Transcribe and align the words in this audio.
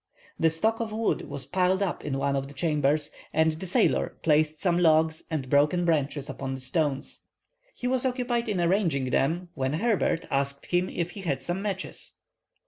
The 0.39 0.49
stock 0.49 0.79
of 0.79 0.91
wood 0.91 1.29
was 1.29 1.45
piled 1.45 1.83
up 1.83 2.03
in 2.03 2.17
one 2.17 2.35
of 2.35 2.47
the 2.47 2.55
chambers, 2.55 3.11
and 3.31 3.51
the 3.51 3.67
sailor 3.67 4.17
placed 4.23 4.59
some 4.59 4.79
logs 4.79 5.21
and 5.29 5.47
broken 5.47 5.85
branches 5.85 6.27
upon 6.27 6.55
the 6.55 6.59
stones. 6.59 7.21
He 7.75 7.85
was 7.85 8.03
occupied 8.03 8.49
in 8.49 8.59
arranging 8.59 9.11
them 9.11 9.49
when 9.53 9.73
Herbert 9.73 10.25
asked 10.31 10.65
him 10.65 10.89
if 10.89 11.11
he 11.11 11.21
had 11.21 11.39
some 11.39 11.61
matches. 11.61 12.15